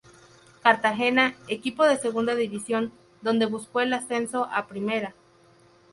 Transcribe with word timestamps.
Cartagena, 0.63 1.35
equipo 1.47 1.85
de 1.85 1.95
Segunda 1.95 2.33
división, 2.33 2.91
donde 3.21 3.45
buscó 3.45 3.81
el 3.81 3.93
ascenso 3.93 4.45
a 4.51 4.65
Primera. 4.65 5.13